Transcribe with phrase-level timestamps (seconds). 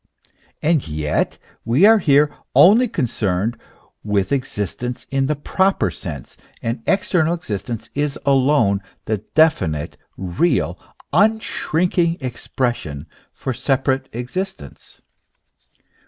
[0.63, 3.55] And yet we are here only concerned
[4.03, 10.79] with existence in the proper sense, and external existence is nlone the definite, real,
[11.13, 15.01] unshrinking expression for separate existence.